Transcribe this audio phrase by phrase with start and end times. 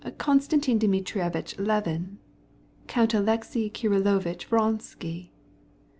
[0.17, 2.17] "Konstantin Dmitrievitch Levin,
[2.87, 5.29] Count Alexey Kirillovitch Vronsky."